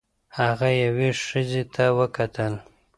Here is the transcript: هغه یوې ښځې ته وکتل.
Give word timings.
هغه 0.39 0.69
یوې 0.83 1.09
ښځې 1.25 1.63
ته 1.73 1.85
وکتل. 1.99 2.53